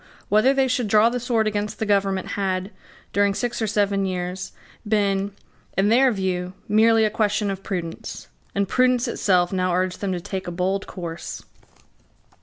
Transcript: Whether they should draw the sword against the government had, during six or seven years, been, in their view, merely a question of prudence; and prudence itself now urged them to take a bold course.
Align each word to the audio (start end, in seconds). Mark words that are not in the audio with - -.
Whether 0.29 0.51
they 0.51 0.67
should 0.67 0.87
draw 0.87 1.09
the 1.09 1.19
sword 1.19 1.45
against 1.47 1.77
the 1.77 1.85
government 1.85 2.29
had, 2.29 2.71
during 3.13 3.35
six 3.35 3.61
or 3.61 3.67
seven 3.67 4.07
years, 4.07 4.51
been, 4.87 5.31
in 5.77 5.89
their 5.89 6.11
view, 6.11 6.53
merely 6.67 7.05
a 7.05 7.11
question 7.11 7.51
of 7.51 7.61
prudence; 7.61 8.27
and 8.55 8.67
prudence 8.67 9.07
itself 9.07 9.53
now 9.53 9.75
urged 9.75 10.01
them 10.01 10.11
to 10.13 10.19
take 10.19 10.47
a 10.47 10.51
bold 10.51 10.87
course. 10.87 11.43